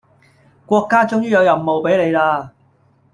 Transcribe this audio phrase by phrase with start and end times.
[0.65, 2.49] 國家終於有任務俾你喇